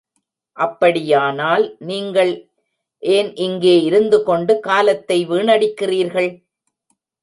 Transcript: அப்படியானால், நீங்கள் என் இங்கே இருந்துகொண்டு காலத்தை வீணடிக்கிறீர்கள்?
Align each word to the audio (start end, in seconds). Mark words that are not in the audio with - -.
அப்படியானால், 0.57 1.65
நீங்கள் 1.89 2.31
என் 3.03 3.31
இங்கே 3.35 3.75
இருந்துகொண்டு 3.81 4.53
காலத்தை 4.59 5.19
வீணடிக்கிறீர்கள்? 5.29 6.31